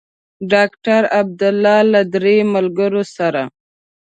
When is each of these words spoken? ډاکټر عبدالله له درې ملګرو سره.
ډاکټر 0.51 1.01
عبدالله 1.19 1.79
له 1.93 2.01
درې 2.13 2.35
ملګرو 2.53 3.03
سره. 3.15 3.41